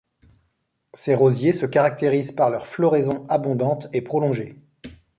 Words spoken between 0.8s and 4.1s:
Ces rosiers se caractérisent par leur floraison abondante et